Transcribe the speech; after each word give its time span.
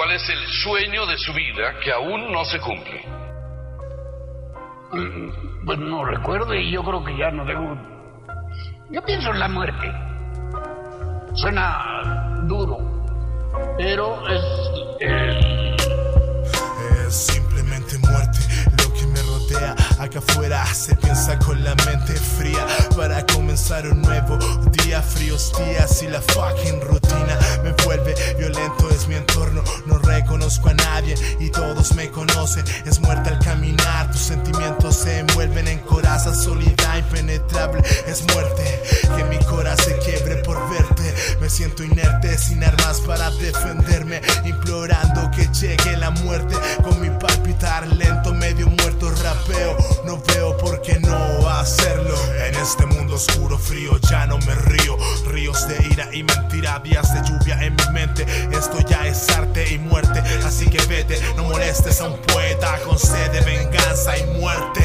¿Cuál 0.00 0.12
es 0.12 0.26
el 0.30 0.48
sueño 0.64 1.04
de 1.04 1.18
su 1.18 1.30
vida 1.34 1.78
que 1.84 1.92
aún 1.92 2.32
no 2.32 2.42
se 2.46 2.58
cumple? 2.58 3.04
Mm, 4.92 5.66
Pues 5.66 5.78
no 5.78 6.06
recuerdo 6.06 6.54
y 6.54 6.72
yo 6.72 6.82
creo 6.82 7.04
que 7.04 7.18
ya 7.18 7.30
no 7.30 7.44
tengo. 7.44 7.76
Yo 8.90 9.04
pienso 9.04 9.30
en 9.30 9.40
la 9.40 9.48
muerte. 9.48 9.92
Suena 11.34 12.40
duro, 12.44 12.78
pero 13.76 14.26
es 14.26 14.42
Es 17.06 17.14
simplemente 17.26 17.98
muerte 17.98 18.38
lo 18.82 18.94
que 18.94 19.06
me 19.06 19.20
rodea. 19.20 19.76
Acá 20.00 20.20
afuera 20.20 20.64
se 20.64 20.96
piensa 20.96 21.38
con 21.40 21.62
la 21.62 21.74
mente 21.74 22.14
fría 22.14 22.66
para 22.96 23.26
comenzar 23.26 23.86
un 23.86 24.00
nuevo 24.00 24.38
día. 24.82 25.02
Fríos 25.02 25.52
días 25.58 26.02
y 26.02 26.08
la 26.08 26.20
fucking 26.20 26.80
rutina 26.80 27.38
me 27.62 27.72
vuelve 27.84 28.14
violento. 28.38 28.88
Es 28.90 29.06
mi 29.06 29.14
entorno, 29.14 29.59
y 31.38 31.50
todos 31.50 31.94
me 31.94 32.10
conocen. 32.10 32.64
Es 32.84 33.00
muerte 33.00 33.30
al 33.30 33.38
caminar, 33.38 34.10
tus 34.10 34.20
sentimientos 34.20 34.96
se 34.96 35.20
envuelven 35.20 35.68
en 35.68 35.78
coraza 35.80 36.34
sólida, 36.34 36.98
impenetrable. 36.98 37.82
Es 38.06 38.24
muerte 38.34 38.82
que 39.16 39.24
mi 39.24 39.38
corazón 39.44 39.80
se 39.80 39.98
quiebre 39.98 40.36
por 40.36 40.58
verte. 40.70 41.14
Me 41.40 41.48
siento 41.48 41.84
inerte 41.84 42.36
sin 42.38 42.62
armas 42.64 43.00
para 43.00 43.30
defenderme, 43.30 44.20
implorando 44.44 45.30
que 45.30 45.48
llegue 45.48 45.96
la 45.96 46.10
muerte 46.10 46.54
con 46.82 47.00
mi 47.00 47.08
palpitar 47.10 47.86
lento, 47.86 48.34
medio 48.34 48.66
muerto 48.68 49.10
rapeo. 49.10 49.76
No 50.04 50.20
veo 50.34 50.56
por 50.58 50.82
qué 50.82 50.98
no 51.00 51.48
hacerlo. 51.48 52.16
En 52.46 52.54
este 52.56 52.86
mundo 52.86 53.14
oscuro, 53.14 53.58
frío, 53.58 53.98
ya 54.10 54.26
no 54.26 54.38
me 54.38 54.54
río. 54.54 54.96
Ríos 55.26 55.66
de 55.68 55.76
ira 55.90 56.08
y 56.12 56.22
mentira, 56.22 56.80
días 56.80 57.12
de 57.14 57.28
lluvia 57.28 57.62
en 57.62 57.76
mi 57.76 57.92
mente. 57.92 58.19
Así 60.60 60.68
que 60.68 60.86
vete, 60.88 61.18
no 61.36 61.44
molestes 61.44 62.02
a 62.02 62.08
un 62.08 62.18
poeta 62.20 62.78
con 62.84 62.98
sed 62.98 63.30
de 63.30 63.40
venganza 63.40 64.18
y 64.18 64.24
muerte. 64.38 64.84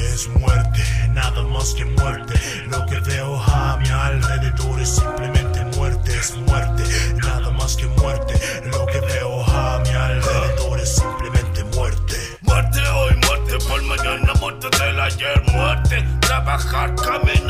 Es 0.00 0.28
muerte, 0.28 0.82
nada 1.10 1.42
más 1.42 1.74
que 1.74 1.84
muerte. 1.84 2.34
Lo 2.68 2.86
que 2.86 3.00
veo 3.00 3.38
a 3.38 3.76
mi 3.76 3.88
alrededor 3.90 4.80
es 4.80 4.96
simplemente 4.96 5.62
muerte, 5.76 6.16
es 6.16 6.34
muerte, 6.36 6.84
nada 7.22 7.50
más 7.50 7.76
que 7.76 7.86
muerte. 7.86 8.34
Lo 8.64 8.86
que 8.86 9.00
veo 9.00 9.44
a 9.44 9.78
mi 9.80 9.90
alrededor 9.90 10.80
es 10.80 10.96
simplemente 10.96 11.64
muerte. 11.76 12.16
Muerte 12.40 12.80
hoy, 12.88 13.14
muerte 13.26 13.58
por 13.68 13.82
mañana, 13.82 14.32
muerte 14.40 14.68
del 14.78 15.00
ayer, 15.00 15.42
muerte. 15.52 16.02
Trabajar, 16.20 16.94
caminar, 16.94 17.43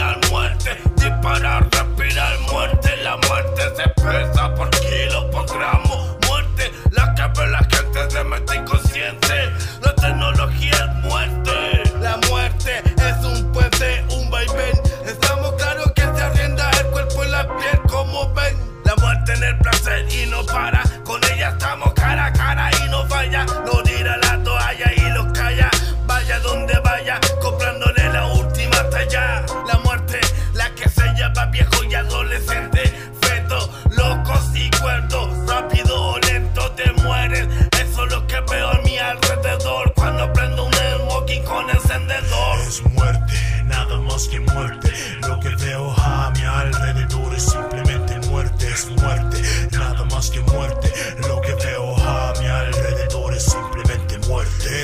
y 20.14 20.26
no 20.26 20.44
para. 20.46 20.82
Con 21.04 21.20
ella 21.32 21.50
estamos 21.50 21.92
cara 21.94 22.26
a 22.26 22.32
cara 22.32 22.70
y 22.84 22.88
no 22.88 23.06
falla. 23.06 23.44
No 23.44 23.82
tira 23.82 24.16
la 24.18 24.42
toalla 24.42 24.92
y 24.96 25.10
los 25.10 25.26
calla. 25.32 25.70
Vaya 26.06 26.38
donde 26.40 26.78
vaya, 26.80 27.20
comprándole 27.40 28.12
la 28.12 28.26
última 28.26 28.88
talla. 28.90 29.44
La 29.66 29.78
muerte, 29.84 30.20
la 30.54 30.70
que 30.74 30.88
se 30.88 31.06
llama 31.16 31.46
viejo 31.46 31.84
y 31.84 31.94
adolescente. 31.94 32.82
Feto, 33.20 33.70
locos 33.90 34.50
y 34.54 34.70
cuerdos. 34.80 35.28
Rápido 35.48 36.02
o 36.02 36.18
lento 36.18 36.70
te 36.72 36.90
mueres. 37.02 37.48
Eso 37.80 38.04
es 38.04 38.12
lo 38.12 38.26
que 38.26 38.40
veo 38.40 38.70
a 38.70 38.78
mi 38.82 38.98
alrededor. 38.98 39.92
Cuando 39.94 40.32
prendo 40.32 40.64
un 40.64 40.72
smoking 40.72 41.42
con 41.44 41.70
encendedor. 41.70 42.58
Es 42.60 42.82
muerte, 42.92 43.34
nada 43.64 43.96
más 43.98 44.28
que 44.28 44.40
muerte. 44.40 44.92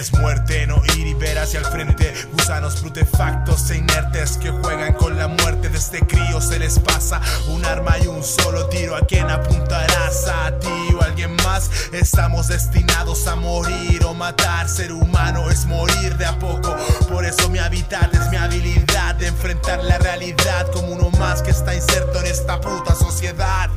Es 0.01 0.15
muerte, 0.15 0.67
no 0.67 0.81
ir 0.97 1.09
y 1.09 1.13
ver 1.13 1.39
hacia 1.39 1.61
el 1.61 1.67
frente. 1.67 2.15
Gusanos 2.33 2.81
brutefactos 2.81 3.69
e 3.69 3.77
inertes 3.77 4.39
que 4.39 4.51
juegan 4.51 4.95
con 4.95 5.19
la 5.19 5.29
muerte. 5.29 5.69
Desde 5.69 6.01
crío 6.01 6.41
se 6.41 6.59
les 6.59 6.79
pasa 6.79 7.21
un 7.49 7.63
arma 7.67 7.99
y 8.03 8.07
un 8.07 8.25
solo 8.25 8.67
tiro. 8.71 8.97
¿A 8.97 9.03
quién 9.03 9.29
apuntarás? 9.29 10.27
¿A 10.27 10.59
ti 10.59 10.95
o 10.95 11.03
a 11.03 11.05
alguien 11.05 11.37
más? 11.45 11.71
Estamos 11.93 12.49
destinados 12.49 13.27
a 13.27 13.37
morir 13.37 14.03
o 14.07 14.15
matar. 14.15 14.71
Ser 14.71 14.91
humano 14.91 15.51
es 15.51 15.67
morir 15.67 16.17
de 16.17 16.25
a 16.25 16.39
poco. 16.39 16.75
Por 17.11 17.27
eso 17.27 17.51
mi 17.51 17.59
hábitat 17.59 18.15
es 18.15 18.31
mi 18.31 18.39
habilidad 18.39 19.17
de 19.17 19.27
enfrentar 19.27 19.85
la 19.85 19.99
realidad 19.99 20.67
como 20.73 20.95
uno 20.95 21.11
más 21.19 21.43
que 21.43 21.51
está 21.51 21.75
inserto 21.75 22.21
en 22.21 22.27
esta 22.27 22.59
puta 22.59 22.95
sociedad. 22.95 23.69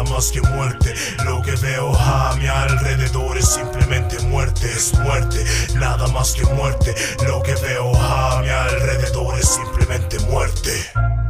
Nada 0.00 0.14
más 0.14 0.30
que 0.30 0.40
muerte. 0.40 0.94
Lo 1.24 1.42
que 1.42 1.54
veo 1.56 1.94
a 1.94 2.34
mi 2.36 2.46
alrededor 2.46 3.36
es 3.36 3.48
simplemente 3.48 4.18
muerte, 4.20 4.66
es 4.66 4.94
muerte, 5.00 5.44
nada 5.74 6.06
más 6.08 6.32
que 6.32 6.44
muerte. 6.54 6.94
Lo 7.26 7.42
que 7.42 7.54
veo 7.56 7.94
a 7.94 8.40
mi 8.40 8.48
alrededor 8.48 9.38
es 9.38 9.48
simplemente 9.48 10.18
muerte. 10.20 11.29